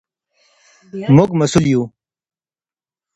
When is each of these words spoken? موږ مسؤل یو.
موږ 1.15 1.29
مسؤل 1.39 1.65
یو. 1.73 1.83